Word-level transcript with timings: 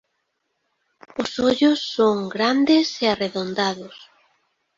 Os 1.21 1.31
ollos 1.49 1.79
son 1.95 2.15
grandes 2.35 2.87
e 3.03 3.05
arredondados. 3.13 3.95